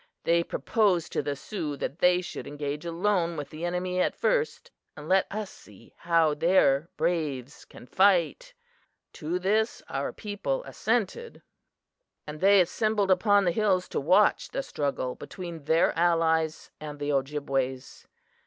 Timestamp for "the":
1.21-1.35, 3.51-3.63, 13.45-13.51, 14.49-14.63, 16.97-17.11